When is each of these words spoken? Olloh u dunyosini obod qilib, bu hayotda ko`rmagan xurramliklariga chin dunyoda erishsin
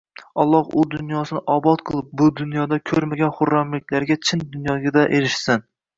Olloh 0.43 0.69
u 0.83 0.85
dunyosini 0.93 1.41
obod 1.57 1.83
qilib, 1.91 2.07
bu 2.21 2.29
hayotda 2.39 2.79
ko`rmagan 2.93 3.35
xurramliklariga 3.41 4.19
chin 4.31 4.43
dunyoda 4.57 5.05
erishsin 5.21 5.67